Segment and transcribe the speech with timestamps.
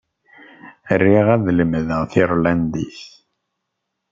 [1.01, 2.99] Riɣ ad lemdeɣ tirlandit.